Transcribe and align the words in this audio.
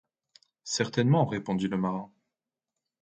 Certainement, 0.63 1.27
répondit 1.27 1.67
le 1.67 1.77
marin 1.77 2.11